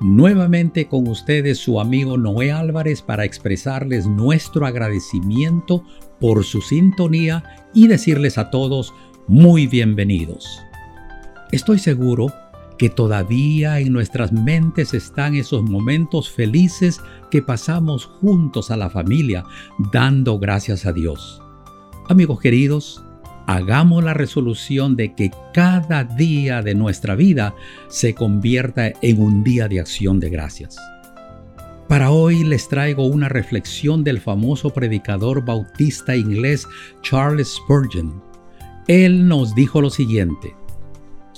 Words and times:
Nuevamente 0.00 0.86
con 0.86 1.06
ustedes 1.06 1.58
su 1.58 1.80
amigo 1.80 2.18
Noé 2.18 2.50
Álvarez 2.50 3.00
para 3.00 3.24
expresarles 3.24 4.06
nuestro 4.06 4.66
agradecimiento 4.66 5.84
por 6.20 6.44
su 6.44 6.60
sintonía 6.60 7.44
y 7.72 7.86
decirles 7.86 8.36
a 8.36 8.50
todos 8.50 8.92
muy 9.28 9.66
bienvenidos. 9.66 10.60
Estoy 11.52 11.78
seguro 11.78 12.32
que 12.76 12.90
todavía 12.90 13.78
en 13.78 13.92
nuestras 13.92 14.32
mentes 14.32 14.94
están 14.94 15.36
esos 15.36 15.62
momentos 15.62 16.28
felices 16.28 17.00
que 17.30 17.40
pasamos 17.40 18.04
juntos 18.04 18.72
a 18.72 18.76
la 18.76 18.90
familia, 18.90 19.44
dando 19.92 20.38
gracias 20.40 20.86
a 20.86 20.92
Dios. 20.92 21.40
Amigos 22.08 22.40
queridos, 22.40 23.04
hagamos 23.46 24.02
la 24.02 24.14
resolución 24.14 24.96
de 24.96 25.14
que 25.14 25.30
cada 25.52 26.04
día 26.04 26.62
de 26.62 26.74
nuestra 26.74 27.14
vida 27.14 27.54
se 27.88 28.14
convierta 28.14 28.92
en 29.02 29.20
un 29.20 29.44
día 29.44 29.68
de 29.68 29.80
acción 29.80 30.20
de 30.20 30.30
gracias. 30.30 30.76
Para 31.88 32.10
hoy 32.10 32.44
les 32.44 32.68
traigo 32.68 33.06
una 33.06 33.28
reflexión 33.28 34.04
del 34.04 34.20
famoso 34.20 34.70
predicador 34.70 35.44
bautista 35.44 36.16
inglés 36.16 36.66
Charles 37.02 37.56
Spurgeon. 37.56 38.22
Él 38.88 39.28
nos 39.28 39.54
dijo 39.54 39.80
lo 39.80 39.90
siguiente, 39.90 40.54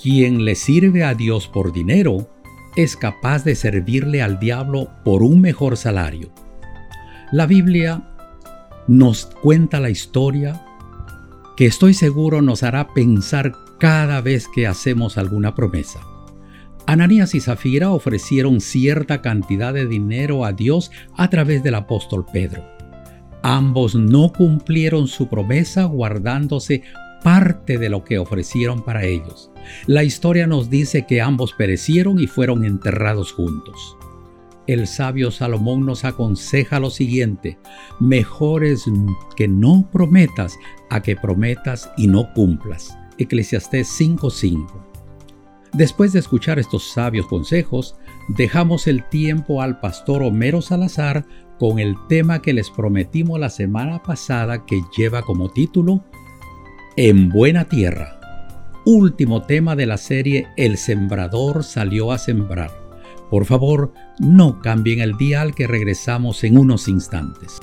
quien 0.01 0.45
le 0.45 0.55
sirve 0.55 1.03
a 1.03 1.13
Dios 1.13 1.47
por 1.47 1.73
dinero 1.73 2.29
es 2.75 2.95
capaz 2.95 3.43
de 3.43 3.55
servirle 3.55 4.21
al 4.21 4.39
diablo 4.39 4.89
por 5.03 5.23
un 5.23 5.41
mejor 5.41 5.75
salario. 5.75 6.29
La 7.31 7.45
Biblia 7.45 8.07
nos 8.87 9.25
cuenta 9.25 9.79
la 9.79 9.89
historia 9.89 10.66
que 11.57 11.65
estoy 11.65 11.95
seguro 11.95 12.43
nos 12.43 12.61
hará 12.61 12.93
pensar 12.93 13.51
cada 13.79 14.21
vez 14.21 14.47
que 14.47 14.67
hacemos 14.67 15.17
alguna 15.17 15.55
promesa. 15.55 15.99
Ananías 16.85 17.33
y 17.33 17.41
Zafira 17.41 17.89
ofrecieron 17.89 18.61
cierta 18.61 19.21
cantidad 19.23 19.73
de 19.73 19.87
dinero 19.87 20.45
a 20.45 20.53
Dios 20.53 20.91
a 21.15 21.29
través 21.29 21.63
del 21.63 21.75
apóstol 21.75 22.25
Pedro. 22.31 22.63
Ambos 23.41 23.95
no 23.95 24.31
cumplieron 24.31 25.07
su 25.07 25.27
promesa 25.27 25.85
guardándose 25.85 26.83
parte 27.23 27.79
de 27.79 27.89
lo 27.89 28.03
que 28.03 28.19
ofrecieron 28.19 28.85
para 28.85 29.03
ellos. 29.05 29.49
La 29.87 30.03
historia 30.03 30.45
nos 30.45 30.69
dice 30.69 31.07
que 31.07 31.21
ambos 31.21 31.53
perecieron 31.53 32.19
y 32.19 32.27
fueron 32.27 32.65
enterrados 32.65 33.31
juntos 33.33 33.97
el 34.67 34.85
sabio 34.85 35.31
Salomón 35.31 35.85
nos 35.85 36.05
aconseja 36.05 36.79
lo 36.79 36.89
siguiente, 36.89 37.57
mejor 37.99 38.63
es 38.63 38.85
que 39.35 39.47
no 39.47 39.89
prometas 39.91 40.57
a 40.89 41.01
que 41.01 41.15
prometas 41.15 41.89
y 41.97 42.07
no 42.07 42.31
cumplas. 42.33 42.97
Eclesiastés 43.17 43.87
5:5. 43.87 44.85
Después 45.73 46.13
de 46.13 46.19
escuchar 46.19 46.59
estos 46.59 46.91
sabios 46.91 47.27
consejos, 47.27 47.95
dejamos 48.29 48.87
el 48.87 49.03
tiempo 49.09 49.61
al 49.61 49.79
pastor 49.79 50.23
Homero 50.23 50.61
Salazar 50.61 51.25
con 51.59 51.79
el 51.79 51.95
tema 52.07 52.41
que 52.41 52.53
les 52.53 52.69
prometimos 52.69 53.39
la 53.39 53.49
semana 53.49 54.01
pasada 54.01 54.65
que 54.65 54.81
lleva 54.95 55.21
como 55.21 55.49
título 55.49 56.03
En 56.95 57.29
buena 57.29 57.65
tierra. 57.65 58.19
Último 58.85 59.41
tema 59.41 59.75
de 59.75 59.85
la 59.85 59.97
serie 59.97 60.47
El 60.55 60.77
sembrador 60.77 61.63
salió 61.63 62.11
a 62.11 62.17
sembrar. 62.17 62.86
Por 63.29 63.45
favor, 63.45 63.93
no 64.19 64.59
cambien 64.59 65.01
el 65.01 65.17
dial 65.17 65.53
que 65.53 65.67
regresamos 65.67 66.43
en 66.43 66.57
unos 66.57 66.87
instantes. 66.87 67.59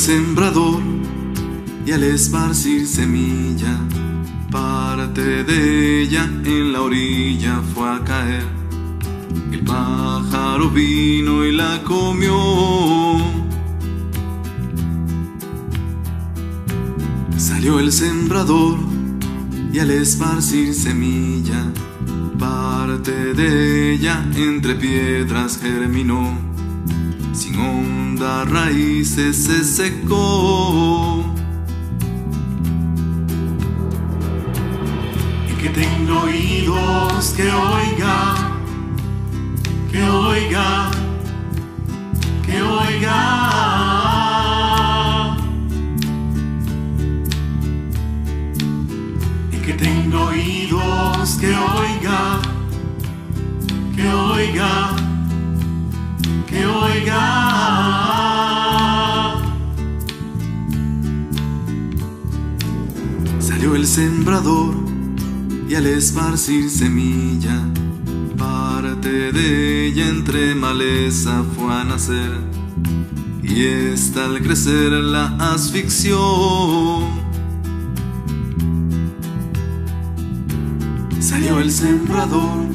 Sembrador 0.00 0.80
y 1.84 1.92
al 1.92 2.02
esparcir 2.04 2.86
semilla, 2.86 3.78
parte 4.50 5.44
de 5.44 6.00
ella 6.00 6.24
en 6.24 6.72
la 6.72 6.80
orilla 6.80 7.60
fue 7.74 7.86
a 7.86 8.02
caer. 8.02 8.46
El 9.52 9.60
pájaro 9.60 10.70
vino 10.70 11.44
y 11.44 11.52
la 11.52 11.82
comió. 11.82 12.34
Salió 17.36 17.78
el 17.78 17.92
sembrador 17.92 18.78
y 19.70 19.80
al 19.80 19.90
esparcir 19.90 20.72
semilla, 20.72 21.70
parte 22.38 23.34
de 23.34 23.92
ella 23.92 24.24
entre 24.34 24.76
piedras 24.76 25.58
germinó. 25.60 26.49
Sin 28.20 28.52
raíces 28.52 29.34
se 29.44 29.64
secó. 29.64 31.24
Y 35.48 35.52
que 35.54 35.70
tengo 35.70 36.24
oídos 36.24 37.32
que 37.34 37.50
oiga, 37.50 38.34
que 39.90 40.02
oiga, 40.02 40.90
que 42.44 42.62
oiga. 42.62 43.16
Y 49.50 49.56
que 49.56 49.72
tengo 49.72 50.24
oídos 50.26 51.38
que 51.40 51.56
oiga, 51.56 52.40
que 53.96 54.12
oiga, 54.12 54.96
que 56.46 56.66
oiga. 56.66 58.09
El 63.62 63.86
sembrador 63.86 64.74
y 65.68 65.74
al 65.74 65.86
esparcir 65.86 66.70
semilla, 66.70 67.62
parte 68.36 69.32
de 69.32 69.86
ella 69.86 70.08
entre 70.08 70.54
maleza 70.54 71.44
fue 71.54 71.72
a 71.72 71.84
nacer. 71.84 72.30
Y 73.42 73.64
esta 73.64 74.24
al 74.24 74.40
crecer 74.40 74.92
la 74.92 75.36
asfixió. 75.52 76.18
Salió 81.20 81.60
el 81.60 81.70
sembrador 81.70 82.66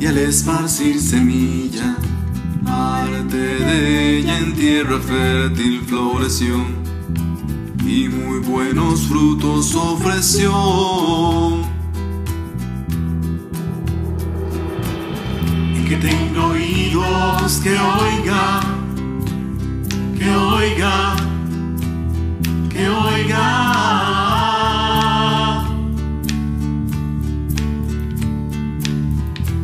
y 0.00 0.06
al 0.06 0.18
esparcir 0.18 1.00
semilla, 1.00 1.96
parte 2.62 3.36
de 3.36 4.18
ella 4.18 4.38
en 4.38 4.54
tierra 4.54 5.00
fértil 5.00 5.80
floreció 5.86 6.83
y 7.86 8.08
muy 8.08 8.38
buenos 8.38 9.06
frutos 9.06 9.74
ofreció. 9.74 10.52
Y 15.74 15.84
que 15.84 15.96
tenga 15.96 16.46
oídos 16.46 17.60
que 17.62 17.78
oiga, 17.78 18.60
que 20.18 20.30
oiga, 20.30 21.16
que 22.70 22.88
oiga. 22.88 23.50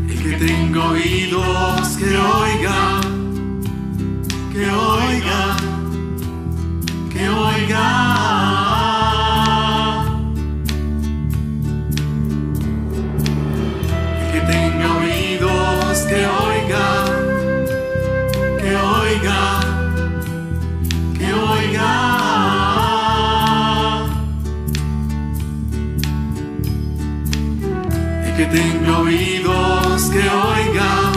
Y 0.09 0.15
que 0.23 0.33
tenga 0.33 0.91
oídos 0.91 1.89
que 1.97 2.17
oiga, 2.17 3.01
que 4.53 4.71
oiga 4.71 5.70
me 7.21 7.29
oiga. 7.29 7.87
Que 14.33 14.41
tenga 14.53 14.89
oídos, 15.01 15.99
que 16.11 16.21
oiga, 16.47 16.87
que 18.61 18.73
oiga, 19.01 19.43
que 21.19 21.29
oiga. 21.53 21.93
Y 28.29 28.31
que 28.37 28.47
tenga 28.47 28.99
oídos, 28.99 30.03
que 30.11 30.25
oiga. 30.49 31.10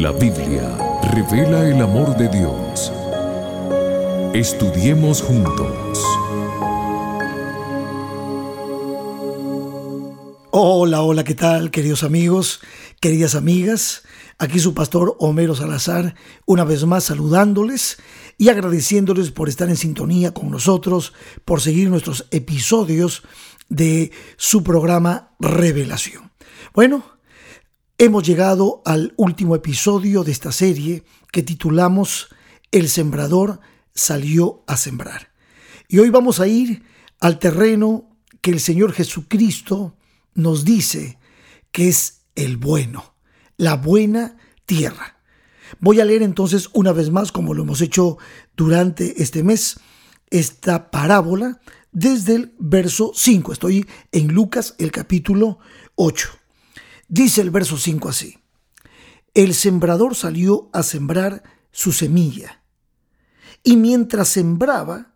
La 0.00 0.12
Biblia 0.12 0.78
revela 1.12 1.68
el 1.68 1.82
amor 1.82 2.16
de 2.16 2.26
Dios. 2.30 2.90
Estudiemos 4.32 5.20
juntos. 5.20 5.98
Hola, 10.52 11.02
hola, 11.02 11.22
¿qué 11.22 11.34
tal, 11.34 11.70
queridos 11.70 12.02
amigos, 12.02 12.62
queridas 12.98 13.34
amigas? 13.34 14.04
Aquí 14.38 14.58
su 14.58 14.72
pastor 14.72 15.16
Homero 15.18 15.54
Salazar, 15.54 16.14
una 16.46 16.64
vez 16.64 16.86
más 16.86 17.04
saludándoles 17.04 17.98
y 18.38 18.48
agradeciéndoles 18.48 19.30
por 19.30 19.50
estar 19.50 19.68
en 19.68 19.76
sintonía 19.76 20.32
con 20.32 20.50
nosotros, 20.50 21.12
por 21.44 21.60
seguir 21.60 21.90
nuestros 21.90 22.26
episodios 22.30 23.22
de 23.68 24.12
su 24.38 24.64
programa 24.64 25.34
Revelación. 25.38 26.32
Bueno, 26.72 27.19
hemos 28.00 28.26
llegado 28.26 28.80
al 28.86 29.12
último 29.18 29.54
episodio 29.54 30.24
de 30.24 30.32
esta 30.32 30.52
serie 30.52 31.04
que 31.30 31.42
titulamos 31.42 32.28
El 32.72 32.88
sembrador 32.88 33.60
salió 33.94 34.64
a 34.66 34.78
sembrar. 34.78 35.32
Y 35.86 35.98
hoy 35.98 36.08
vamos 36.08 36.40
a 36.40 36.48
ir 36.48 36.82
al 37.20 37.38
terreno 37.38 38.08
que 38.40 38.52
el 38.52 38.60
Señor 38.60 38.94
Jesucristo 38.94 39.98
nos 40.32 40.64
dice 40.64 41.18
que 41.72 41.90
es 41.90 42.22
el 42.36 42.56
bueno, 42.56 43.16
la 43.58 43.76
buena 43.76 44.38
tierra. 44.64 45.20
Voy 45.78 46.00
a 46.00 46.06
leer 46.06 46.22
entonces 46.22 46.70
una 46.72 46.92
vez 46.92 47.10
más, 47.10 47.30
como 47.30 47.52
lo 47.52 47.64
hemos 47.64 47.82
hecho 47.82 48.16
durante 48.56 49.22
este 49.22 49.42
mes, 49.42 49.78
esta 50.30 50.90
parábola 50.90 51.60
desde 51.92 52.36
el 52.36 52.54
verso 52.58 53.12
5. 53.14 53.52
Estoy 53.52 53.86
en 54.10 54.28
Lucas 54.28 54.74
el 54.78 54.90
capítulo 54.90 55.58
8. 55.96 56.39
Dice 57.10 57.40
el 57.40 57.50
verso 57.50 57.76
5 57.76 58.08
así. 58.08 58.38
El 59.34 59.52
sembrador 59.54 60.14
salió 60.14 60.70
a 60.72 60.84
sembrar 60.84 61.42
su 61.72 61.90
semilla. 61.90 62.62
Y 63.64 63.76
mientras 63.76 64.28
sembraba, 64.28 65.12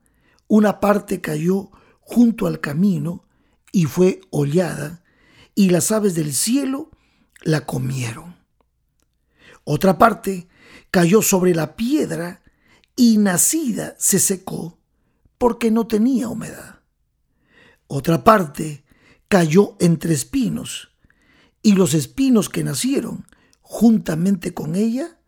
una 0.48 0.80
parte 0.80 1.20
cayó 1.20 1.70
junto 2.00 2.48
al 2.48 2.58
camino 2.58 3.28
y 3.70 3.84
fue 3.84 4.20
hollada, 4.30 5.04
y 5.54 5.70
las 5.70 5.92
aves 5.92 6.16
del 6.16 6.34
cielo 6.34 6.90
la 7.42 7.64
comieron. 7.64 8.34
Otra 9.62 9.96
parte 9.96 10.48
cayó 10.90 11.22
sobre 11.22 11.54
la 11.54 11.76
piedra 11.76 12.42
y 12.96 13.18
nacida 13.18 13.94
se 13.98 14.18
secó 14.18 14.80
porque 15.38 15.70
no 15.70 15.86
tenía 15.86 16.28
humedad. 16.28 16.80
Otra 17.86 18.24
parte 18.24 18.84
cayó 19.28 19.76
entre 19.78 20.12
espinos 20.12 20.90
y 21.64 21.72
los 21.72 21.94
espinos 21.94 22.50
que 22.50 22.62
nacieron 22.62 23.26
juntamente 23.62 24.52
con 24.52 24.76
ella 24.76 25.18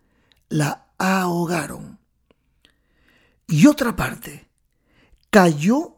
la 0.50 0.88
ahogaron. 0.98 1.98
Y 3.48 3.66
otra 3.66 3.96
parte 3.96 4.46
cayó 5.30 5.96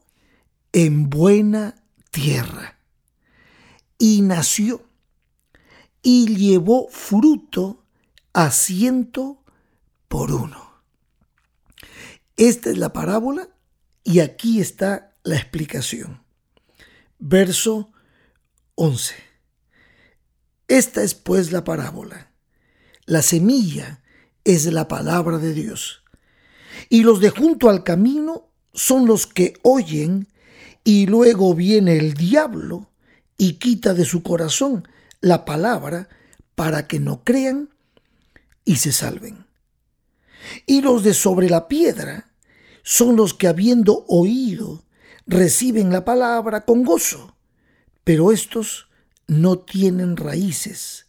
en 0.72 1.10
buena 1.10 1.82
tierra 2.12 2.78
y 3.98 4.22
nació 4.22 4.86
y 6.02 6.36
llevó 6.36 6.86
fruto 6.88 7.84
a 8.32 8.52
ciento 8.52 9.42
por 10.06 10.30
uno. 10.30 10.70
Esta 12.36 12.70
es 12.70 12.78
la 12.78 12.92
parábola 12.92 13.48
y 14.04 14.20
aquí 14.20 14.60
está 14.60 15.16
la 15.24 15.34
explicación. 15.34 16.22
Verso 17.18 17.90
11. 18.76 19.27
Esta 20.68 21.02
es 21.02 21.14
pues 21.14 21.50
la 21.50 21.64
parábola. 21.64 22.30
La 23.06 23.22
semilla 23.22 24.02
es 24.44 24.66
la 24.66 24.86
palabra 24.86 25.38
de 25.38 25.54
Dios. 25.54 26.02
Y 26.90 27.02
los 27.02 27.20
de 27.20 27.30
junto 27.30 27.70
al 27.70 27.82
camino 27.84 28.48
son 28.74 29.06
los 29.06 29.26
que 29.26 29.54
oyen 29.62 30.28
y 30.84 31.06
luego 31.06 31.54
viene 31.54 31.96
el 31.96 32.14
diablo 32.14 32.90
y 33.38 33.54
quita 33.54 33.94
de 33.94 34.04
su 34.04 34.22
corazón 34.22 34.86
la 35.20 35.44
palabra 35.44 36.08
para 36.54 36.86
que 36.86 37.00
no 37.00 37.24
crean 37.24 37.70
y 38.64 38.76
se 38.76 38.92
salven. 38.92 39.46
Y 40.66 40.82
los 40.82 41.02
de 41.02 41.14
sobre 41.14 41.48
la 41.48 41.66
piedra 41.66 42.30
son 42.82 43.16
los 43.16 43.32
que 43.34 43.48
habiendo 43.48 44.04
oído 44.06 44.84
reciben 45.26 45.90
la 45.92 46.04
palabra 46.04 46.64
con 46.64 46.84
gozo, 46.84 47.36
pero 48.04 48.32
estos 48.32 48.87
no 49.28 49.58
tienen 49.58 50.16
raíces, 50.16 51.06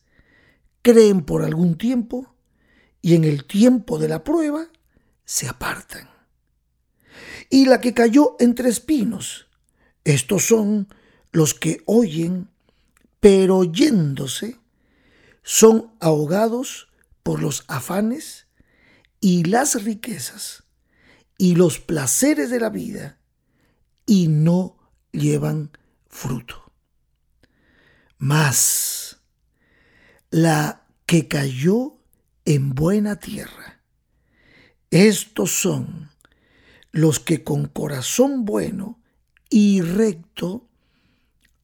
creen 0.84 1.24
por 1.24 1.44
algún 1.44 1.78
tiempo 1.78 2.36
y 3.02 3.16
en 3.16 3.24
el 3.24 3.46
tiempo 3.46 3.98
de 3.98 4.10
la 4.10 4.24
prueba 4.24 4.68
se 5.26 5.48
apartan. 5.48 6.10
Y 7.50 7.66
la 7.66 7.82
que 7.82 7.94
cayó 7.94 8.36
entre 8.40 8.70
espinos, 8.70 9.48
estos 10.04 10.46
son 10.46 10.88
los 11.32 11.54
que 11.54 11.82
oyen, 11.86 12.50
pero 13.20 13.58
oyéndose, 13.58 14.60
son 15.42 15.92
ahogados 16.00 16.90
por 17.24 17.42
los 17.42 17.64
afanes 17.68 18.48
y 19.22 19.44
las 19.46 19.84
riquezas 19.84 20.64
y 21.38 21.56
los 21.56 21.80
placeres 21.80 22.50
de 22.50 22.60
la 22.60 22.70
vida 22.70 23.18
y 24.06 24.28
no 24.28 24.78
llevan 25.12 25.72
fruto. 26.08 26.69
Mas 28.20 29.20
la 30.30 30.86
que 31.06 31.28
cayó 31.30 31.98
en 32.44 32.76
buena 32.76 33.16
tierra, 33.16 33.82
estos 34.92 35.52
son 35.52 36.10
los 36.92 37.22
que 37.22 37.46
con 37.46 37.68
corazón 37.68 38.44
bueno 38.44 39.00
y 39.50 39.80
recto 39.82 40.68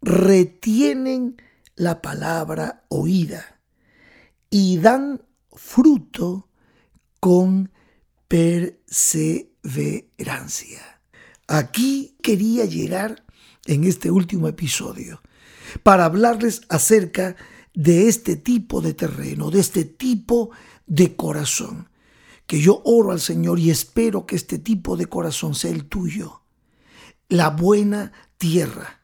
retienen 0.01 1.35
la 1.75 2.01
palabra 2.01 2.85
oída 2.88 3.59
y 4.50 4.77
dan 4.77 5.25
fruto 5.51 6.47
con 7.19 7.74
perseverancia. 8.29 11.01
Aquí 11.47 12.15
quería 12.24 12.63
llegar 12.63 13.25
en 13.65 13.83
este 13.83 14.09
último 14.09 14.47
episodio 14.47 15.21
para 15.84 16.05
hablarles 16.05 16.62
acerca 16.69 17.36
de 17.74 18.07
este 18.07 18.36
tipo 18.36 18.81
de 18.81 18.93
terreno, 18.93 19.51
de 19.51 19.60
este 19.60 19.84
tipo 19.86 20.51
de 20.88 21.15
corazón, 21.15 21.89
que 22.48 22.60
yo 22.60 22.81
oro 22.86 23.12
al 23.12 23.19
Señor 23.19 23.60
y 23.60 23.69
espero 23.69 24.25
que 24.25 24.36
este 24.36 24.60
tipo 24.60 24.98
de 24.98 25.07
corazón 25.07 25.55
sea 25.55 25.72
el 25.72 25.86
tuyo, 25.86 26.41
la 27.27 27.50
buena 27.50 28.12
tierra. 28.38 29.01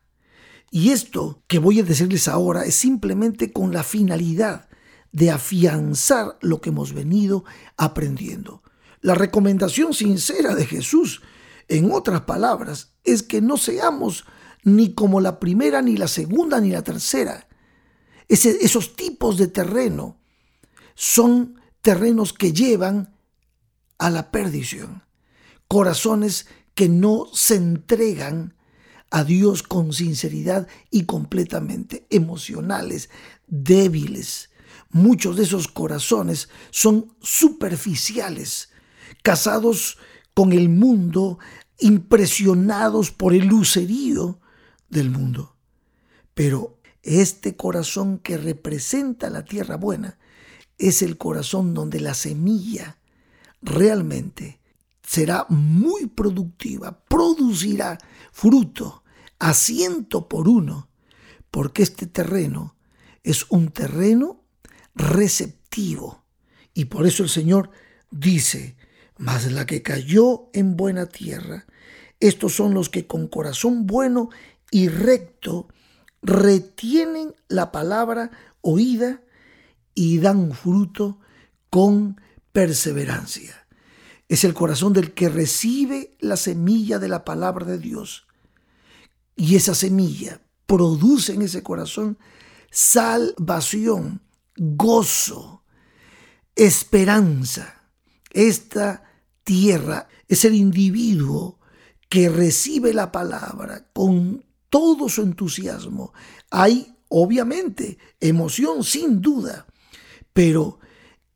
Y 0.70 0.92
esto 0.92 1.44
que 1.48 1.60
voy 1.60 1.80
a 1.80 1.84
decirles 1.84 2.28
ahora 2.28 2.64
es 2.64 2.76
simplemente 2.76 3.52
con 3.52 3.74
la 3.74 3.84
finalidad 3.84 4.70
de 5.12 5.32
afianzar 5.32 6.38
lo 6.42 6.62
que 6.62 6.70
hemos 6.70 6.94
venido 6.94 7.44
aprendiendo. 7.76 8.64
La 9.02 9.16
recomendación 9.16 9.94
sincera 9.94 10.56
de 10.56 10.66
Jesús, 10.66 11.22
en 11.68 11.92
otras 11.92 12.22
palabras, 12.22 12.94
es 13.04 13.24
que 13.24 13.42
no 13.42 13.58
seamos 13.58 14.26
ni 14.64 14.94
como 14.94 15.22
la 15.22 15.40
primera, 15.40 15.82
ni 15.82 15.98
la 15.98 16.08
segunda, 16.08 16.60
ni 16.60 16.72
la 16.72 16.84
tercera. 16.84 17.48
esos 18.28 18.96
tipos 18.96 19.38
de 19.38 19.48
terreno 19.48 20.18
son 20.96 21.60
terrenos 21.82 22.34
que 22.34 22.54
llevan 22.54 23.16
a 23.98 24.10
la 24.10 24.32
perdición. 24.32 25.04
Corazones 25.68 26.48
que 26.74 26.90
no 26.90 27.28
se 27.34 27.56
entregan 27.56 28.56
a 29.10 29.24
Dios 29.24 29.64
con 29.64 29.94
sinceridad 29.94 30.68
y 30.90 31.04
completamente 31.04 32.06
emocionales, 32.10 33.10
débiles. 33.48 34.50
Muchos 34.90 35.38
de 35.38 35.44
esos 35.44 35.68
corazones 35.68 36.50
son 36.70 37.14
superficiales, 37.22 38.70
casados 39.22 39.98
con 40.34 40.54
el 40.54 40.70
mundo, 40.70 41.40
impresionados 41.80 43.12
por 43.12 43.34
el 43.34 43.48
lucerío 43.48 44.40
del 44.92 45.10
mundo. 45.10 45.56
Pero 46.36 46.78
este 47.02 47.56
corazón 47.56 48.20
que 48.20 48.38
representa 48.38 49.32
la 49.32 49.44
tierra 49.44 49.78
buena 49.78 50.20
es 50.78 51.02
el 51.02 51.18
corazón 51.18 51.74
donde 51.74 52.00
la 52.00 52.14
semilla 52.14 53.00
realmente 53.62 54.60
será 55.04 55.46
muy 55.50 56.06
productiva, 56.08 57.04
producirá 57.08 57.98
fruto 58.32 59.04
a 59.40 59.54
ciento 59.54 60.28
por 60.28 60.48
uno, 60.48 60.90
porque 61.50 61.84
este 61.84 62.06
terreno 62.06 62.76
es 63.24 63.46
un 63.50 63.70
terreno 63.70 64.44
receptivo. 64.96 66.24
Y 66.74 66.86
por 66.86 67.06
eso 67.06 67.24
el 67.24 67.30
Señor 67.30 67.72
dice, 68.10 68.76
mas 69.18 69.52
la 69.52 69.66
que 69.66 69.82
cayó 69.82 70.50
en 70.54 70.78
buena 70.78 71.08
tierra, 71.08 71.66
estos 72.20 72.54
son 72.54 72.74
los 72.74 72.90
que 72.90 73.08
con 73.08 73.28
corazón 73.28 73.88
bueno 73.88 74.30
y 74.72 74.88
recto 74.88 75.68
retienen 76.24 77.36
la 77.50 77.72
palabra 77.72 78.32
oída 78.62 79.22
y 79.94 80.20
dan 80.20 80.54
fruto 80.54 81.20
con 81.70 82.20
perseverancia. 82.52 83.68
Es 84.30 84.46
el 84.46 84.54
corazón 84.54 84.94
del 84.94 85.14
que 85.14 85.30
recibe 85.30 86.16
la 86.20 86.38
semilla 86.38 87.00
de 87.00 87.10
la 87.10 87.26
palabra 87.26 87.66
de 87.66 87.78
Dios. 87.78 88.26
Y 89.36 89.56
esa 89.56 89.76
semilla 89.76 90.42
produce 90.66 91.34
en 91.34 91.42
ese 91.42 91.64
corazón 91.64 92.18
salvación, 92.72 94.22
gozo, 94.56 95.64
esperanza. 96.56 97.90
Esta 98.30 99.04
tierra 99.44 100.08
es 100.30 100.46
el 100.46 100.56
individuo 100.56 101.60
que 102.08 102.30
recibe 102.30 102.94
la 102.94 103.12
palabra 103.12 103.88
con 103.94 104.46
todo 104.72 105.10
su 105.10 105.22
entusiasmo. 105.22 106.14
Hay, 106.50 106.96
obviamente, 107.10 108.00
emoción, 108.20 108.84
sin 108.84 109.22
duda, 109.22 109.68
pero 110.34 110.80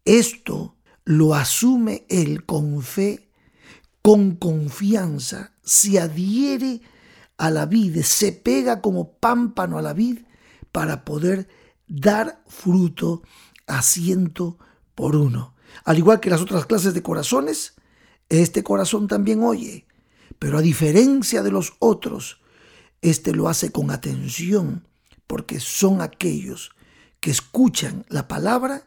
esto 0.03 0.77
lo 1.03 1.35
asume 1.35 2.07
él 2.09 2.45
con 2.45 2.81
fe, 2.81 3.29
con 4.01 4.37
confianza, 4.37 5.53
se 5.61 5.99
adhiere 5.99 6.81
a 7.37 7.51
la 7.51 7.65
vid, 7.65 8.01
se 8.01 8.31
pega 8.31 8.81
como 8.81 9.17
pámpano 9.17 9.77
a 9.77 9.81
la 9.81 9.93
vid 9.93 10.19
para 10.71 11.03
poder 11.03 11.49
dar 11.87 12.41
fruto 12.47 13.21
a 13.67 13.81
ciento 13.81 14.57
por 14.95 15.15
uno. 15.15 15.55
Al 15.83 15.97
igual 15.97 16.21
que 16.21 16.29
las 16.29 16.41
otras 16.41 16.65
clases 16.65 16.93
de 16.93 17.03
corazones, 17.03 17.73
este 18.29 18.63
corazón 18.63 19.07
también 19.07 19.43
oye, 19.43 19.87
pero 20.39 20.57
a 20.57 20.61
diferencia 20.61 21.43
de 21.43 21.51
los 21.51 21.73
otros, 21.79 22.39
este 23.09 23.33
lo 23.33 23.49
hace 23.49 23.71
con 23.71 23.91
atención, 23.91 24.87
porque 25.27 25.59
son 25.59 26.01
aquellos 26.01 26.71
que 27.19 27.31
escuchan 27.31 28.05
la 28.09 28.27
palabra 28.27 28.83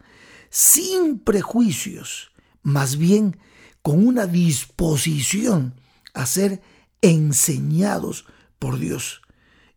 sin 0.51 1.19
prejuicios, 1.19 2.31
más 2.63 2.97
bien 2.97 3.39
con 3.83 4.07
una 4.07 4.27
disposición 4.27 5.75
a 6.15 6.27
ser 6.27 6.61
enseñados 7.01 8.27
por 8.59 8.79
Dios. 8.79 9.23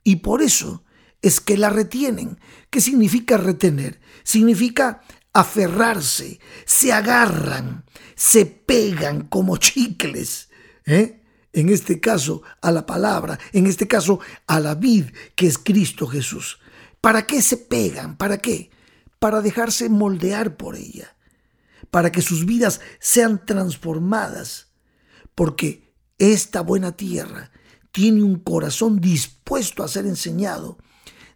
Y 0.04 0.18
por 0.18 0.42
eso 0.42 0.84
es 1.22 1.40
que 1.40 1.58
la 1.58 1.70
retienen. 1.70 2.40
¿Qué 2.70 2.82
significa 2.82 3.38
retener? 3.38 4.02
Significa 4.24 5.02
aferrarse, 5.34 6.40
se 6.66 6.92
agarran, 6.92 7.86
se 8.16 8.46
pegan 8.46 9.22
como 9.22 9.58
chicles. 9.58 10.50
¿eh? 10.86 11.21
En 11.54 11.70
este 11.70 12.00
caso 12.00 12.42
a 12.62 12.72
la 12.72 12.86
palabra, 12.86 13.40
en 13.54 13.68
este 13.68 13.88
caso 13.88 14.20
a 14.48 14.60
la 14.60 14.76
vid 14.76 15.08
que 15.36 15.48
es 15.48 15.58
Cristo 15.58 16.08
Jesús. 16.08 16.60
¿Para 17.02 17.26
qué 17.26 17.42
se 17.42 17.58
pegan? 17.58 18.16
¿Para 18.16 18.38
qué? 18.38 18.70
Para 19.20 19.42
dejarse 19.42 19.90
moldear 19.90 20.58
por 20.58 20.76
ella, 20.76 21.16
para 21.90 22.12
que 22.12 22.22
sus 22.22 22.46
vidas 22.46 22.80
sean 23.00 23.46
transformadas, 23.46 24.72
porque 25.36 25.94
esta 26.18 26.62
buena 26.62 26.96
tierra 26.96 27.52
tiene 27.92 28.24
un 28.24 28.40
corazón 28.40 29.02
dispuesto 29.02 29.84
a 29.84 29.88
ser 29.88 30.06
enseñado, 30.06 30.78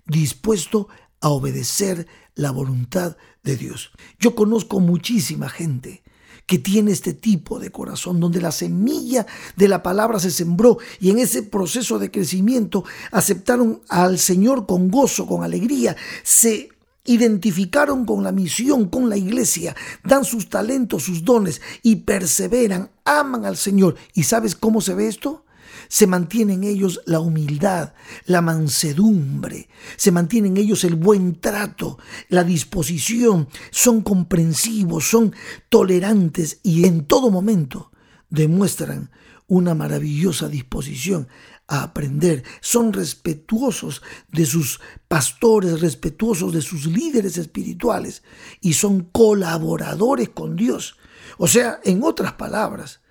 dispuesto 0.06 0.88
a 1.20 1.30
obedecer 1.30 2.08
la 2.36 2.52
voluntad 2.52 3.18
de 3.44 3.58
Dios. 3.58 3.92
Yo 4.20 4.36
conozco 4.36 4.80
muchísima 4.80 5.50
gente 5.50 6.04
que 6.46 6.60
tiene 6.60 6.92
este 6.92 7.14
tipo 7.14 7.60
de 7.60 7.72
corazón, 7.72 8.20
donde 8.20 8.42
la 8.42 8.52
semilla 8.52 9.26
de 9.56 9.68
la 9.68 9.82
palabra 9.82 10.20
se 10.20 10.32
sembró 10.32 10.78
y 11.00 11.10
en 11.10 11.20
ese 11.20 11.44
proceso 11.44 12.00
de 12.00 12.12
crecimiento 12.12 12.84
aceptaron 13.12 13.82
al 13.90 14.20
Señor 14.20 14.66
con 14.66 14.90
gozo, 14.90 15.26
con 15.26 15.44
alegría, 15.44 15.96
se 16.24 16.70
identificaron 17.06 18.06
con 18.06 18.24
la 18.24 18.32
misión, 18.32 18.90
con 18.90 19.10
la 19.10 19.18
iglesia, 19.18 19.76
dan 20.04 20.26
sus 20.26 20.50
talentos, 20.50 21.04
sus 21.04 21.24
dones 21.24 21.62
y 21.84 21.98
perseveran, 21.98 22.90
aman 23.06 23.46
al 23.46 23.58
Señor. 23.58 23.96
¿Y 24.14 24.24
sabes 24.24 24.56
cómo 24.56 24.82
se 24.82 24.96
ve 24.96 25.08
esto? 25.08 25.45
Se 25.88 26.08
mantiene 26.08 26.54
en 26.54 26.64
ellos 26.64 27.02
la 27.06 27.20
humildad, 27.20 27.94
la 28.26 28.42
mansedumbre, 28.42 29.70
se 29.98 30.12
mantiene 30.12 30.48
en 30.48 30.58
ellos 30.58 30.84
el 30.84 30.96
buen 30.96 31.40
trato, 31.40 31.98
la 32.30 32.44
disposición, 32.44 33.48
son 33.72 34.02
comprensivos, 34.02 35.10
son 35.10 35.36
tolerantes 35.70 36.60
y 36.64 36.86
en 36.86 37.06
todo 37.06 37.30
momento 37.32 37.92
demuestran 38.30 39.12
una 39.48 39.76
maravillosa 39.76 40.50
disposición 40.50 41.28
a 41.68 41.84
aprender, 41.84 42.44
son 42.62 42.94
respetuosos 42.94 44.02
de 44.32 44.46
sus 44.46 44.82
pastores, 45.08 45.82
respetuosos 45.82 46.54
de 46.54 46.62
sus 46.62 46.86
líderes 46.86 47.38
espirituales 47.38 48.24
y 48.62 48.74
son 48.74 49.02
colaboradores 49.12 50.30
con 50.30 50.56
Dios. 50.56 50.98
O 51.38 51.48
sea, 51.48 51.80
en 51.84 52.04
otras 52.04 52.34
palabras, 52.34 53.02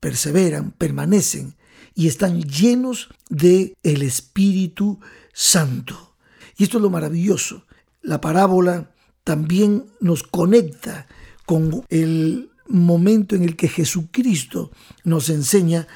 perseveran, 0.00 0.72
permanecen 0.72 1.56
y 1.94 2.08
están 2.08 2.42
llenos 2.42 3.08
de 3.28 3.74
el 3.82 4.02
Espíritu 4.02 5.00
Santo. 5.32 6.14
Y 6.56 6.64
esto 6.64 6.78
es 6.78 6.82
lo 6.82 6.90
maravilloso. 6.90 7.64
La 8.02 8.20
parábola 8.20 8.90
también 9.24 9.86
nos 10.00 10.22
conecta 10.22 11.06
con 11.46 11.84
el 11.88 12.50
momento 12.66 13.36
en 13.36 13.44
el 13.44 13.56
que 13.56 13.68
Jesucristo 13.68 14.70
nos 15.04 15.28
enseña 15.28 15.86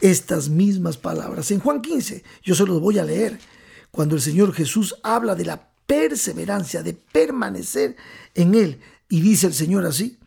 estas 0.00 0.48
mismas 0.48 0.96
palabras. 0.96 1.50
En 1.50 1.60
Juan 1.60 1.82
15, 1.82 2.22
yo 2.42 2.54
se 2.54 2.66
los 2.66 2.80
voy 2.80 2.98
a 2.98 3.04
leer, 3.04 3.38
cuando 3.90 4.14
el 4.14 4.20
Señor 4.20 4.52
Jesús 4.52 4.94
habla 5.02 5.34
de 5.34 5.44
la 5.44 5.68
perseverancia, 5.86 6.82
de 6.82 6.94
permanecer 6.94 7.96
en 8.34 8.54
Él. 8.54 8.80
Y 9.08 9.20
dice 9.20 9.46
el 9.46 9.54
Señor 9.54 9.86
así, 9.86 10.18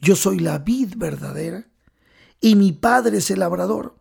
yo 0.00 0.16
soy 0.16 0.38
la 0.38 0.58
vid 0.58 0.94
verdadera 0.96 1.66
y 2.40 2.56
mi 2.56 2.72
Padre 2.72 3.18
es 3.18 3.30
el 3.30 3.40
labrador. 3.40 3.94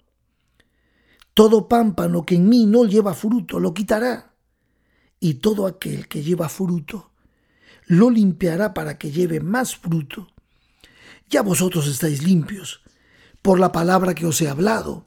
Todo 1.33 1.67
pámpano 1.67 2.25
que 2.25 2.35
en 2.35 2.49
mí 2.49 2.65
no 2.65 2.85
lleva 2.85 3.13
fruto 3.13 3.59
lo 3.59 3.73
quitará, 3.73 4.35
y 5.19 5.35
todo 5.35 5.65
aquel 5.65 6.07
que 6.07 6.23
lleva 6.23 6.49
fruto 6.49 7.11
lo 7.85 8.09
limpiará 8.09 8.73
para 8.73 8.97
que 8.97 9.11
lleve 9.11 9.39
más 9.39 9.75
fruto. 9.75 10.27
Ya 11.29 11.41
vosotros 11.41 11.87
estáis 11.87 12.23
limpios 12.23 12.81
por 13.41 13.59
la 13.59 13.71
palabra 13.71 14.13
que 14.13 14.25
os 14.25 14.41
he 14.41 14.49
hablado. 14.49 15.05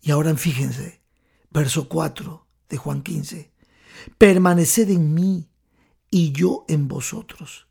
Y 0.00 0.10
ahora 0.10 0.34
fíjense, 0.34 1.00
verso 1.50 1.88
4 1.88 2.46
de 2.68 2.76
Juan 2.76 3.02
15, 3.02 3.52
permaneced 4.18 4.90
en 4.90 5.14
mí 5.14 5.48
y 6.10 6.32
yo 6.32 6.64
en 6.68 6.88
vosotros. 6.88 7.66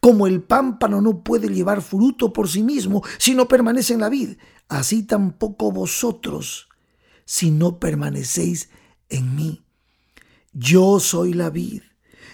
Como 0.00 0.26
el 0.26 0.42
pámpano 0.42 1.00
no 1.00 1.22
puede 1.22 1.48
llevar 1.48 1.80
fruto 1.82 2.32
por 2.32 2.48
sí 2.48 2.62
mismo 2.62 3.02
si 3.18 3.34
no 3.34 3.48
permanece 3.48 3.94
en 3.94 4.00
la 4.00 4.08
vid, 4.08 4.36
así 4.68 5.04
tampoco 5.04 5.72
vosotros 5.72 6.69
si 7.30 7.52
no 7.52 7.78
permanecéis 7.78 8.70
en 9.08 9.36
mí. 9.36 9.62
Yo 10.52 10.98
soy 10.98 11.32
la 11.32 11.48
vid, 11.48 11.82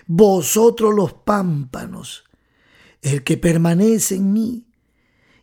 vosotros 0.06 0.94
los 0.94 1.12
pámpanos. 1.12 2.24
El 3.02 3.22
que 3.22 3.36
permanece 3.36 4.14
en 4.14 4.32
mí 4.32 4.66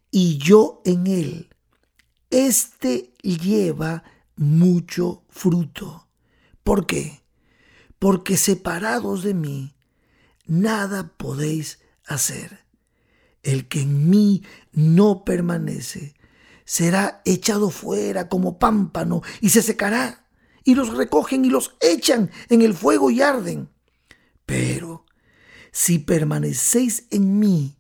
y 0.10 0.40
yo 0.40 0.82
en 0.86 1.06
él, 1.06 1.50
éste 2.32 3.14
lleva 3.22 4.04
mucho 4.36 5.24
fruto. 5.30 6.08
¿Por 6.64 6.88
qué? 6.88 7.22
Porque 8.00 8.38
separados 8.38 9.22
de 9.22 9.36
mí 9.36 9.76
nada 10.48 11.14
podéis 11.16 11.80
hacer. 12.08 12.66
El 13.44 13.68
que 13.68 13.82
en 13.82 14.10
mí 14.10 14.42
no 14.72 15.24
permanece 15.24 16.16
será 16.66 17.22
echado 17.26 17.70
fuera 17.70 18.30
como 18.30 18.60
pámpano 18.60 19.22
y 19.42 19.50
se 19.50 19.62
secará, 19.62 20.28
y 20.64 20.76
los 20.76 20.96
recogen 20.96 21.46
y 21.46 21.50
los 21.50 21.76
echan 21.82 22.32
en 22.50 22.62
el 22.62 22.74
fuego 22.74 23.12
y 23.12 23.22
arden. 23.22 23.70
Pero 24.46 25.06
si 25.72 26.00
permanecéis 26.00 27.08
en 27.10 27.40
mí 27.40 27.78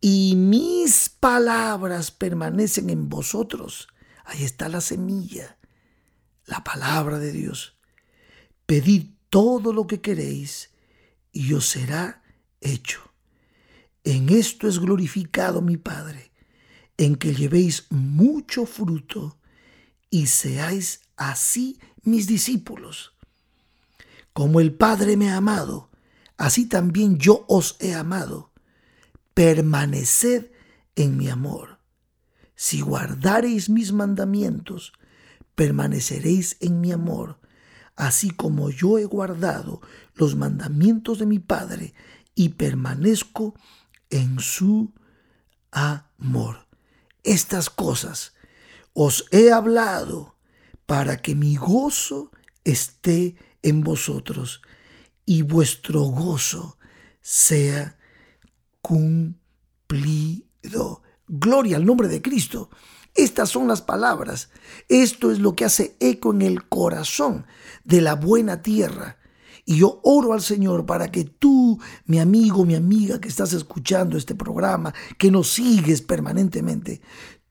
y 0.00 0.34
mis 0.36 1.08
palabras 1.08 2.10
permanecen 2.10 2.90
en 2.90 3.08
vosotros, 3.08 3.88
ahí 4.24 4.44
está 4.44 4.68
la 4.68 4.80
semilla, 4.80 5.58
la 6.46 6.64
palabra 6.64 7.18
de 7.18 7.32
Dios. 7.32 7.78
Pedid 8.66 9.10
todo 9.30 9.72
lo 9.72 9.86
que 9.86 10.00
queréis 10.00 10.70
y 11.30 11.52
os 11.54 11.68
será 11.68 12.22
hecho. 12.60 13.00
En 14.04 14.28
esto 14.28 14.66
es 14.66 14.80
glorificado 14.80 15.62
mi 15.62 15.76
Padre, 15.76 16.31
en 16.96 17.16
que 17.16 17.34
llevéis 17.34 17.86
mucho 17.90 18.66
fruto 18.66 19.38
y 20.10 20.26
seáis 20.26 21.00
así 21.16 21.78
mis 22.02 22.26
discípulos. 22.26 23.14
Como 24.32 24.60
el 24.60 24.74
Padre 24.74 25.16
me 25.16 25.30
ha 25.30 25.36
amado, 25.36 25.90
así 26.36 26.66
también 26.66 27.18
yo 27.18 27.44
os 27.48 27.76
he 27.80 27.94
amado. 27.94 28.52
Permaneced 29.34 30.50
en 30.96 31.16
mi 31.16 31.28
amor. 31.28 31.78
Si 32.54 32.80
guardareis 32.80 33.68
mis 33.68 33.92
mandamientos, 33.92 34.92
permaneceréis 35.54 36.56
en 36.60 36.80
mi 36.80 36.92
amor, 36.92 37.40
así 37.96 38.30
como 38.30 38.70
yo 38.70 38.98
he 38.98 39.04
guardado 39.04 39.80
los 40.14 40.36
mandamientos 40.36 41.18
de 41.18 41.26
mi 41.26 41.38
Padre 41.38 41.94
y 42.34 42.50
permanezco 42.50 43.54
en 44.10 44.38
su 44.38 44.92
amor. 45.70 46.71
Estas 47.22 47.70
cosas 47.70 48.34
os 48.94 49.26
he 49.30 49.52
hablado 49.52 50.36
para 50.86 51.22
que 51.22 51.34
mi 51.34 51.56
gozo 51.56 52.30
esté 52.64 53.36
en 53.62 53.82
vosotros 53.82 54.62
y 55.24 55.42
vuestro 55.42 56.02
gozo 56.02 56.78
sea 57.20 57.98
cumplido. 58.80 60.42
Gloria 61.28 61.76
al 61.76 61.86
nombre 61.86 62.08
de 62.08 62.20
Cristo. 62.20 62.70
Estas 63.14 63.50
son 63.50 63.68
las 63.68 63.82
palabras. 63.82 64.50
Esto 64.88 65.30
es 65.30 65.38
lo 65.38 65.54
que 65.54 65.64
hace 65.64 65.96
eco 66.00 66.32
en 66.32 66.42
el 66.42 66.68
corazón 66.68 67.46
de 67.84 68.00
la 68.00 68.14
buena 68.14 68.62
tierra. 68.62 69.18
Y 69.64 69.76
yo 69.76 70.00
oro 70.02 70.32
al 70.32 70.40
Señor 70.40 70.86
para 70.86 71.10
que 71.10 71.24
tú, 71.24 71.78
mi 72.06 72.18
amigo, 72.18 72.64
mi 72.64 72.74
amiga 72.74 73.20
que 73.20 73.28
estás 73.28 73.52
escuchando 73.52 74.16
este 74.16 74.34
programa, 74.34 74.92
que 75.18 75.30
nos 75.30 75.52
sigues 75.52 76.02
permanentemente, 76.02 77.00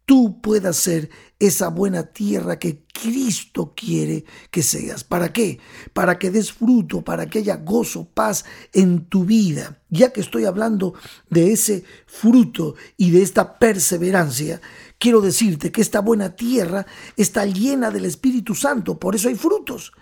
tú 0.06 0.42
puedas 0.42 0.76
ser 0.76 1.10
esa 1.40 1.70
buena 1.70 2.04
tierra 2.04 2.60
que 2.60 2.84
Cristo 2.94 3.74
quiere 3.74 4.26
que 4.52 4.62
seas. 4.62 5.06
¿Para 5.06 5.32
qué? 5.32 5.60
Para 5.94 6.20
que 6.20 6.30
des 6.30 6.52
fruto, 6.52 7.02
para 7.02 7.30
que 7.30 7.40
haya 7.40 7.56
gozo, 7.56 8.10
paz 8.14 8.44
en 8.74 9.06
tu 9.06 9.24
vida. 9.24 9.82
Ya 9.90 10.12
que 10.12 10.20
estoy 10.20 10.44
hablando 10.44 10.96
de 11.30 11.54
ese 11.54 11.86
fruto 12.08 12.76
y 12.98 13.12
de 13.12 13.22
esta 13.22 13.58
perseverancia, 13.58 14.60
quiero 15.00 15.22
decirte 15.22 15.72
que 15.72 15.82
esta 15.82 16.02
buena 16.02 16.36
tierra 16.36 16.86
está 17.16 17.46
llena 17.46 17.90
del 17.90 18.04
Espíritu 18.04 18.54
Santo, 18.54 19.00
por 19.00 19.16
eso 19.16 19.30
hay 19.30 19.36
frutos. 19.36 19.94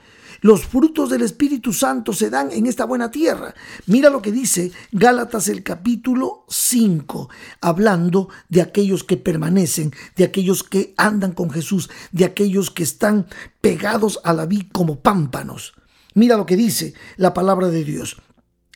Los 0.41 0.65
frutos 0.65 1.10
del 1.10 1.21
Espíritu 1.21 1.73
Santo 1.73 2.13
se 2.13 2.30
dan 2.30 2.52
en 2.52 2.65
esta 2.65 2.86
buena 2.86 3.12
tierra. 3.12 3.54
Mira 3.88 4.10
lo 4.10 4.21
que 4.21 4.32
dice 4.32 4.71
Gálatas 4.91 5.49
el 5.49 5.63
capítulo 5.63 6.45
5, 6.47 7.30
hablando 7.62 8.30
de 8.47 8.62
aquellos 8.62 9.04
que 9.04 9.17
permanecen, 9.17 9.93
de 10.15 10.23
aquellos 10.23 10.63
que 10.63 10.93
andan 10.97 11.34
con 11.34 11.49
Jesús, 11.49 11.89
de 12.12 12.25
aquellos 12.25 12.71
que 12.71 12.84
están 12.84 13.28
pegados 13.62 14.19
a 14.23 14.34
la 14.34 14.45
vid 14.45 14.67
como 14.71 15.02
pámpanos. 15.02 15.73
Mira 16.13 16.38
lo 16.38 16.45
que 16.45 16.56
dice 16.56 16.93
la 17.17 17.34
palabra 17.34 17.67
de 17.67 17.84
Dios. 17.84 18.17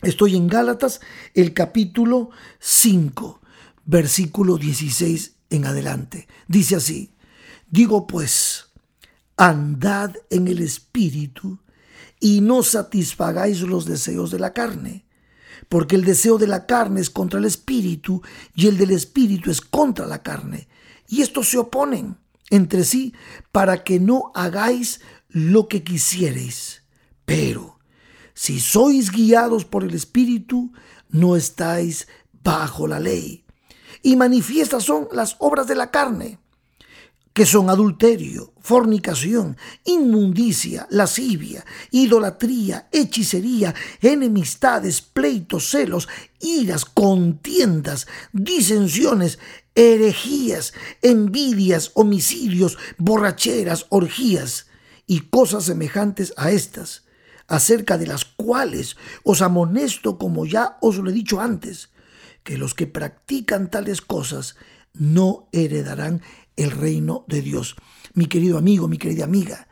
Estoy 0.02 0.36
en 0.36 0.48
Gálatas 0.48 1.00
el 1.34 1.54
capítulo 1.54 2.30
5, 2.60 3.42
versículo 3.86 4.58
16 4.58 5.36
en 5.50 5.66
adelante. 5.66 6.28
Dice 6.48 6.76
así, 6.76 7.14
digo 7.70 8.06
pues, 8.06 8.63
andad 9.38 10.16
en 10.30 10.48
el 10.48 10.60
Espíritu 10.60 11.60
y 12.20 12.42
no 12.42 12.64
satisfagáis 12.64 13.62
los 13.62 13.86
deseos 13.86 14.32
de 14.32 14.40
la 14.40 14.54
carne, 14.54 15.06
porque 15.70 15.96
el 15.96 16.06
deseo 16.06 16.38
de 16.38 16.48
la 16.48 16.66
carne 16.66 17.02
es 17.02 17.10
contra 17.10 17.40
el 17.40 17.46
Espíritu 17.46 18.22
y 18.56 18.68
el 18.68 18.78
del 18.78 18.92
Espíritu 18.92 19.52
es 19.52 19.62
contra 19.62 20.06
la 20.06 20.24
carne, 20.24 20.68
y 21.08 21.22
estos 21.22 21.50
se 21.50 21.58
oponen 21.58 22.18
entre 22.50 22.84
sí 22.84 23.14
para 23.52 23.84
que 23.84 24.00
no 24.00 24.32
hagáis 24.36 25.02
lo 25.30 25.68
que 25.68 25.84
quisiereis. 25.84 26.84
Pero 27.26 27.80
si 28.34 28.60
sois 28.60 29.12
guiados 29.12 29.66
por 29.66 29.84
el 29.84 29.94
Espíritu, 29.94 30.72
no 31.10 31.36
estáis 31.36 32.08
bajo 32.44 32.88
la 32.88 33.00
ley. 33.00 33.46
Y 34.02 34.16
manifiestas 34.16 34.84
son 34.84 35.08
las 35.12 35.36
obras 35.40 35.68
de 35.68 35.76
la 35.76 35.92
carne 35.92 36.40
que 37.34 37.46
son 37.46 37.70
adulterio, 37.70 38.54
fornicación, 38.62 39.58
inmundicia, 39.84 40.88
lascivia, 40.92 41.66
idolatría, 41.90 42.88
hechicería, 42.92 43.74
enemistades, 44.02 45.02
pleitos, 45.02 45.70
celos, 45.70 46.08
iras, 46.40 46.86
contiendas, 46.86 48.08
disensiones, 48.32 49.40
herejías, 49.74 50.74
envidias, 51.02 51.92
homicidios, 51.96 52.78
borracheras, 53.00 53.88
orgías 53.90 54.68
y 55.08 55.22
cosas 55.22 55.66
semejantes 55.66 56.34
a 56.38 56.52
estas, 56.52 57.04
acerca 57.48 57.98
de 57.98 58.08
las 58.08 58.26
cuales 58.26 58.96
os 59.24 59.42
amonesto 59.42 60.20
como 60.20 60.46
ya 60.46 60.78
os 60.82 60.98
lo 60.98 61.10
he 61.10 61.14
dicho 61.14 61.42
antes, 61.42 61.90
que 62.44 62.58
los 62.58 62.76
que 62.76 62.86
practican 62.88 63.72
tales 63.72 64.02
cosas 64.02 64.56
no 64.94 65.48
heredarán 65.52 66.22
el 66.56 66.72
reino 66.72 67.26
de 67.28 67.42
Dios. 67.42 67.76
Mi 68.14 68.28
querido 68.28 68.58
amigo, 68.58 68.88
mi 68.88 68.98
querida 68.98 69.24
amiga, 69.24 69.68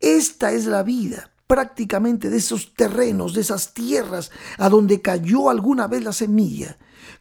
esta 0.00 0.52
es 0.52 0.66
la 0.66 0.82
vida 0.82 1.32
prácticamente 1.46 2.30
de 2.30 2.38
esos 2.38 2.72
terrenos, 2.74 3.34
de 3.34 3.42
esas 3.42 3.74
tierras 3.74 4.30
a 4.56 4.70
donde 4.70 5.02
cayó 5.02 5.50
alguna 5.50 5.86
vez 5.86 6.02
la 6.02 6.14
semilla, 6.14 6.78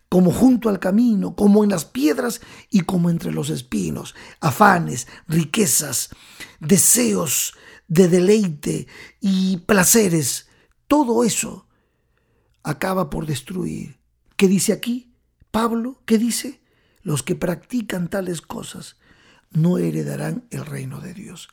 como 0.08 0.32
junto 0.32 0.69
al 0.69 0.80
camino, 0.80 1.36
como 1.36 1.65
en 1.65 1.69
las 1.69 1.84
piedras 1.84 2.39
y 2.69 2.82
como 2.82 3.10
entre 3.10 3.34
los 3.34 3.49
espinos, 3.49 4.15
afanes, 4.39 5.08
riquezas, 5.27 6.12
deseos 6.62 7.56
de 7.89 8.08
deleite 8.08 8.88
y 9.19 9.58
placeres, 9.58 10.47
todo 10.88 11.25
eso 11.25 11.67
acaba 12.63 13.10
por 13.10 13.25
destruir. 13.25 13.99
¿Qué 14.38 14.47
dice 14.47 14.71
aquí 14.71 15.13
Pablo? 15.51 16.01
¿Qué 16.06 16.17
dice? 16.17 16.61
Los 17.03 17.23
que 17.23 17.35
practican 17.35 18.09
tales 18.09 18.41
cosas 18.41 18.97
no 19.51 19.77
heredarán 19.77 20.45
el 20.49 20.65
reino 20.65 21.01
de 21.01 21.13
Dios. 21.13 21.49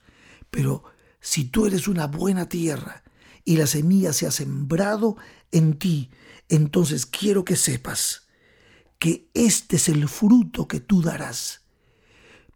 Pero 0.51 0.85
si 1.21 1.45
tú 1.45 1.67
eres 1.67 1.89
una 1.89 2.07
buena 2.07 2.49
tierra 2.49 3.03
y 3.45 3.57
la 3.57 3.67
semilla 3.67 4.13
se 4.13 4.27
ha 4.27 4.31
sembrado 4.31 5.17
en 5.51 5.79
ti, 5.79 6.11
entonces 6.49 7.07
quiero 7.07 7.45
que 7.45 7.57
sepas 7.57 8.29
que 8.99 9.31
este 9.35 9.77
es 9.77 9.89
el 9.89 10.09
fruto 10.09 10.69
que 10.69 10.81
tú 10.81 11.03
darás. 11.03 11.63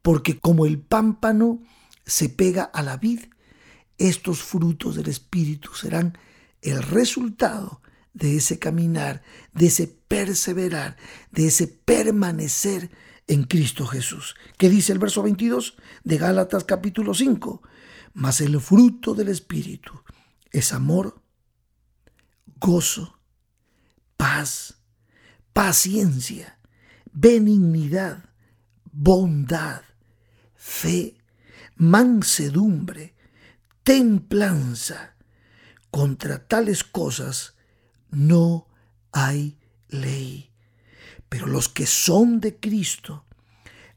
Porque 0.02 0.38
como 0.38 0.66
el 0.66 0.81
pámpano 0.81 1.62
se 2.05 2.28
pega 2.28 2.64
a 2.64 2.83
la 2.83 2.96
vid, 2.96 3.20
estos 3.98 4.42
frutos 4.42 4.96
del 4.96 5.09
Espíritu 5.09 5.74
serán 5.74 6.18
el 6.61 6.83
resultado 6.83 7.83
de 8.14 8.37
ese 8.37 8.59
caminar, 8.59 9.22
de 9.53 9.66
ese 9.66 9.87
perseverar, 9.87 10.96
de 11.31 11.46
ese 11.46 11.66
permanecer 11.66 12.90
en 13.27 13.44
Cristo 13.44 13.87
Jesús. 13.87 14.35
¿Qué 14.59 14.68
dice 14.68 14.92
el 14.92 14.98
verso 14.98 15.22
22 15.22 15.77
de 16.05 16.18
Gálatas 16.18 16.64
capítulo 16.64 17.14
5? 17.14 17.62
Mas 18.14 18.40
el 18.40 18.61
fruto 18.61 19.14
del 19.14 19.29
Espíritu 19.29 19.92
es 20.51 20.72
amor, 20.72 21.22
gozo, 22.61 23.18
paz, 24.16 24.75
paciencia, 25.53 26.59
benignidad, 27.12 28.31
bondad, 28.92 29.83
fe, 30.55 31.16
mansedumbre, 31.77 33.14
templanza. 33.83 35.16
Contra 35.90 36.46
tales 36.48 36.85
cosas 36.85 37.55
no 38.12 38.68
hay 39.11 39.59
ley. 39.88 40.51
Pero 41.29 41.46
los 41.48 41.68
que 41.68 41.87
son 41.87 42.40
de 42.40 42.61
Cristo 42.61 43.25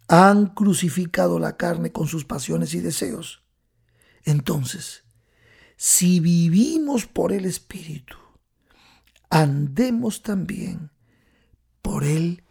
han 0.08 0.48
crucificado 0.48 1.38
la 1.38 1.58
carne 1.58 1.92
con 1.92 2.08
sus 2.08 2.26
pasiones 2.26 2.74
y 2.74 2.80
deseos. 2.80 3.44
Entonces, 4.24 5.04
si 5.78 6.20
vivimos 6.20 7.06
por 7.06 7.32
el 7.32 7.46
Espíritu, 7.46 8.16
andemos 9.30 10.24
también 10.24 10.92
por 11.82 12.04
el 12.04 12.44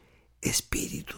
Espíritu. 0.43 1.17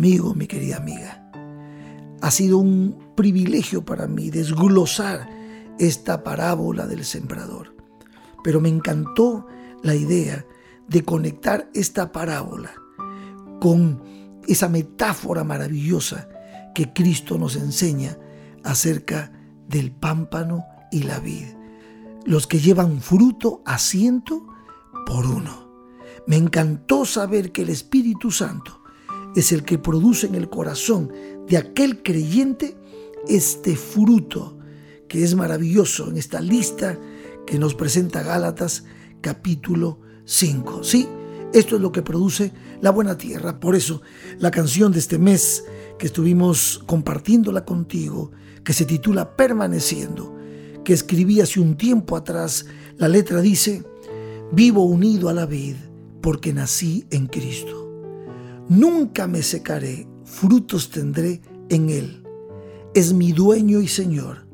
Amigo, 0.00 0.34
mi 0.34 0.46
querida 0.46 0.78
amiga, 0.78 1.30
ha 2.22 2.30
sido 2.30 2.56
un 2.56 3.12
privilegio 3.16 3.84
para 3.84 4.06
mí 4.06 4.30
desglosar 4.30 5.28
esta 5.78 6.24
parábola 6.24 6.86
del 6.86 7.04
sembrador. 7.04 7.76
Pero 8.42 8.62
me 8.62 8.70
encantó 8.70 9.46
la 9.82 9.94
idea 9.94 10.46
de 10.88 11.04
conectar 11.04 11.68
esta 11.74 12.12
parábola 12.12 12.72
con 13.60 14.02
esa 14.48 14.70
metáfora 14.70 15.44
maravillosa 15.44 16.30
que 16.74 16.94
Cristo 16.94 17.36
nos 17.36 17.56
enseña 17.56 18.16
acerca 18.64 19.30
del 19.68 19.92
pámpano 19.92 20.64
y 20.90 21.02
la 21.02 21.20
vid. 21.20 21.44
Los 22.24 22.46
que 22.46 22.58
llevan 22.58 23.02
fruto 23.02 23.62
a 23.66 23.76
ciento 23.76 24.46
por 25.04 25.26
uno. 25.26 25.68
Me 26.26 26.36
encantó 26.36 27.04
saber 27.04 27.52
que 27.52 27.60
el 27.60 27.68
Espíritu 27.68 28.30
Santo 28.30 28.79
es 29.36 29.52
el 29.52 29.64
que 29.64 29.78
produce 29.78 30.26
en 30.26 30.34
el 30.34 30.48
corazón 30.48 31.12
de 31.46 31.56
aquel 31.56 32.02
creyente 32.02 32.76
este 33.28 33.76
fruto 33.76 34.58
que 35.08 35.24
es 35.24 35.34
maravilloso 35.34 36.08
en 36.08 36.16
esta 36.16 36.40
lista 36.40 36.98
que 37.46 37.58
nos 37.58 37.74
presenta 37.74 38.22
Gálatas 38.22 38.84
capítulo 39.20 39.98
5. 40.24 40.84
Sí, 40.84 41.08
esto 41.52 41.76
es 41.76 41.82
lo 41.82 41.92
que 41.92 42.02
produce 42.02 42.52
la 42.80 42.90
buena 42.90 43.18
tierra. 43.18 43.58
Por 43.58 43.74
eso 43.74 44.02
la 44.38 44.50
canción 44.50 44.92
de 44.92 45.00
este 45.00 45.18
mes 45.18 45.64
que 45.98 46.06
estuvimos 46.06 46.82
compartiéndola 46.86 47.64
contigo, 47.64 48.30
que 48.64 48.72
se 48.72 48.84
titula 48.84 49.36
Permaneciendo, 49.36 50.34
que 50.84 50.92
escribí 50.92 51.40
hace 51.40 51.60
un 51.60 51.76
tiempo 51.76 52.16
atrás, 52.16 52.66
la 52.96 53.08
letra 53.08 53.40
dice, 53.40 53.84
vivo 54.52 54.84
unido 54.84 55.28
a 55.28 55.32
la 55.32 55.46
vid 55.46 55.76
porque 56.20 56.52
nací 56.52 57.06
en 57.10 57.26
Cristo. 57.26 57.79
Nunca 58.70 59.26
me 59.26 59.42
secaré, 59.42 60.06
frutos 60.24 60.90
tendré 60.90 61.42
en 61.70 61.90
Él. 61.90 62.24
Es 62.94 63.12
mi 63.12 63.32
dueño 63.32 63.80
y 63.80 63.88
Señor, 63.88 64.46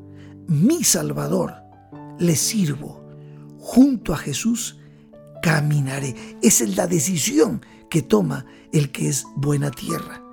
mi 0.47 0.83
Salvador. 0.83 1.53
Le 2.17 2.35
sirvo. 2.35 3.05
Junto 3.59 4.15
a 4.15 4.17
Jesús 4.17 4.79
caminaré. 5.43 6.15
Esa 6.41 6.63
es 6.63 6.75
la 6.75 6.87
decisión 6.87 7.63
que 7.91 8.01
toma 8.01 8.47
el 8.73 8.91
que 8.91 9.07
es 9.07 9.23
buena 9.35 9.69
tierra. 9.69 10.23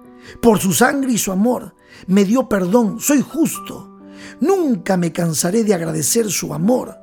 Por 0.41 0.61
su 0.61 0.73
sangre 0.73 1.13
y 1.13 1.19
su 1.19 1.31
amor 1.31 1.75
me 2.07 2.25
dio 2.25 2.49
perdón, 2.49 3.01
soy 3.01 3.21
justo. 3.21 4.01
Nunca 4.41 4.97
me 4.97 5.13
cansaré 5.13 5.63
de 5.63 5.75
agradecer 5.75 6.31
su 6.31 6.55
amor. 6.55 6.97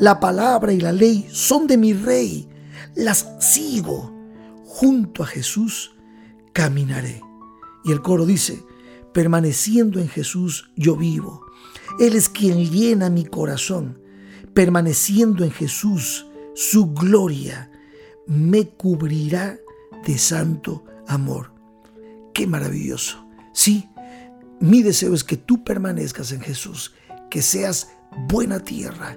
La 0.00 0.18
palabra 0.18 0.72
y 0.72 0.80
la 0.80 0.90
ley 0.90 1.28
son 1.30 1.68
de 1.68 1.76
mi 1.76 1.92
rey. 1.92 2.48
Las 2.96 3.24
sigo. 3.38 4.12
Junto 4.66 5.22
a 5.22 5.26
Jesús 5.26 5.92
caminaré. 6.58 7.22
Y 7.84 7.92
el 7.92 8.02
coro 8.02 8.26
dice, 8.26 8.64
permaneciendo 9.12 10.00
en 10.00 10.08
Jesús 10.08 10.72
yo 10.74 10.96
vivo. 10.96 11.46
Él 12.00 12.16
es 12.16 12.28
quien 12.28 12.68
llena 12.68 13.10
mi 13.10 13.24
corazón. 13.24 14.00
Permaneciendo 14.54 15.44
en 15.44 15.52
Jesús, 15.52 16.26
su 16.56 16.92
gloria 16.94 17.70
me 18.26 18.70
cubrirá 18.70 19.56
de 20.04 20.18
santo 20.18 20.84
amor. 21.06 21.52
Qué 22.34 22.48
maravilloso. 22.48 23.24
Sí, 23.54 23.88
mi 24.58 24.82
deseo 24.82 25.14
es 25.14 25.22
que 25.22 25.36
tú 25.36 25.62
permanezcas 25.62 26.32
en 26.32 26.40
Jesús, 26.40 26.92
que 27.30 27.40
seas 27.40 27.92
buena 28.28 28.58
tierra, 28.58 29.16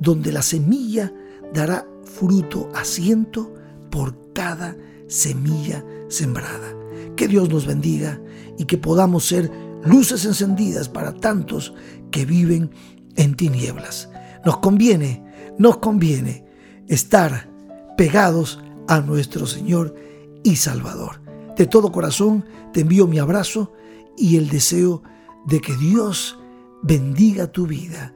donde 0.00 0.32
la 0.32 0.40
semilla 0.40 1.12
dará 1.52 1.86
fruto 2.02 2.70
a 2.74 2.82
ciento 2.84 3.52
por 3.90 4.32
cada 4.32 4.74
semilla 5.06 5.84
sembrada. 6.08 6.77
Que 7.16 7.28
Dios 7.28 7.48
nos 7.48 7.66
bendiga 7.66 8.20
y 8.58 8.64
que 8.64 8.78
podamos 8.78 9.26
ser 9.26 9.50
luces 9.84 10.24
encendidas 10.24 10.88
para 10.88 11.14
tantos 11.14 11.74
que 12.10 12.24
viven 12.24 12.70
en 13.16 13.34
tinieblas. 13.34 14.08
Nos 14.44 14.58
conviene, 14.58 15.24
nos 15.58 15.78
conviene 15.78 16.44
estar 16.86 17.48
pegados 17.96 18.60
a 18.86 19.00
nuestro 19.00 19.46
Señor 19.46 19.94
y 20.42 20.56
Salvador. 20.56 21.20
De 21.56 21.66
todo 21.66 21.92
corazón 21.92 22.44
te 22.72 22.80
envío 22.80 23.06
mi 23.06 23.18
abrazo 23.18 23.72
y 24.16 24.36
el 24.36 24.48
deseo 24.48 25.02
de 25.46 25.60
que 25.60 25.76
Dios 25.76 26.38
bendiga 26.82 27.48
tu 27.48 27.66
vida 27.66 28.14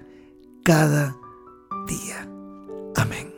cada 0.65 1.17
día. 1.87 2.29
Amén. 2.95 3.32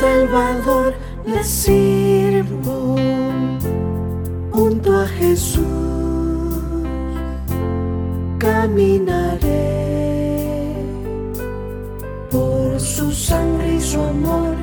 Salvador, 0.00 0.94
le 1.26 1.44
sirvo 1.44 2.96
junto 4.50 4.98
a 4.98 5.06
Jesús. 5.06 5.66
Caminaré 8.38 9.66
por 12.30 12.80
su 12.80 13.12
sangre 13.12 13.74
y 13.74 13.80
su 13.82 14.00
amor, 14.00 14.56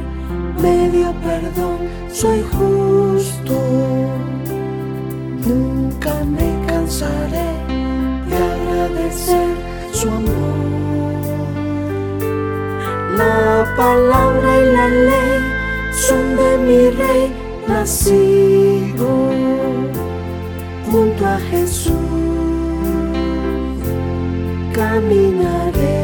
me 0.60 0.89
dio 0.89 1.13
perdón, 1.21 1.78
soy 2.12 2.41
justo. 2.41 3.54
Nunca 5.45 6.15
me 6.26 6.65
cansaré 6.65 7.52
de 8.28 8.38
agradecer 8.38 9.56
su 9.93 10.10
amor. 10.10 11.37
La 13.17 13.65
palabra 13.75 14.62
y 14.62 14.65
la 14.73 14.88
ley 14.89 15.41
son 15.91 16.36
de 16.36 16.58
mi 16.60 16.89
rey 16.91 17.34
nacido 17.67 19.08
junto 20.91 21.25
a 21.25 21.39
Jesús. 21.49 21.95
Caminaré 24.71 25.97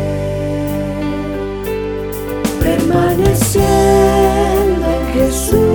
permaneciendo 2.64 4.86
en 4.98 5.06
Jesús. 5.14 5.73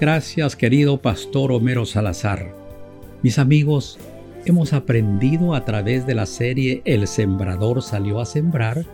Gracias, 0.00 0.56
querido 0.56 1.02
Pastor 1.02 1.52
Homero 1.52 1.84
Salazar. 1.84 2.54
Mis 3.22 3.38
amigos, 3.38 3.98
hemos 4.46 4.72
aprendido 4.72 5.54
a 5.54 5.66
través 5.66 6.06
de 6.06 6.14
la 6.14 6.24
serie 6.24 6.80
El 6.86 7.06
Sembrador 7.06 7.82
salió 7.82 8.18
a 8.20 8.24
sembrar 8.24 8.86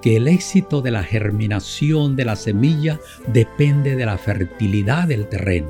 que 0.00 0.16
el 0.16 0.28
éxito 0.28 0.80
de 0.80 0.92
la 0.92 1.02
germinación 1.02 2.14
de 2.14 2.24
la 2.24 2.36
semilla 2.36 3.00
depende 3.26 3.96
de 3.96 4.06
la 4.06 4.16
fertilidad 4.16 5.08
del 5.08 5.28
terreno. 5.28 5.68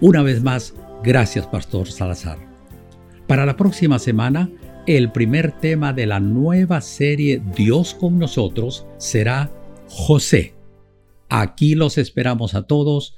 Una 0.00 0.22
vez 0.22 0.42
más, 0.42 0.74
gracias, 1.04 1.46
Pastor 1.46 1.88
Salazar. 1.88 2.38
Para 3.28 3.46
la 3.46 3.56
próxima 3.56 4.00
semana, 4.00 4.50
el 4.86 5.12
primer 5.12 5.52
tema 5.60 5.92
de 5.92 6.06
la 6.06 6.18
nueva 6.18 6.80
serie 6.80 7.40
Dios 7.54 7.94
con 7.94 8.18
nosotros 8.18 8.84
será 8.96 9.52
José. 9.88 10.54
Aquí 11.28 11.74
los 11.74 11.98
esperamos 11.98 12.54
a 12.54 12.62
todos, 12.62 13.17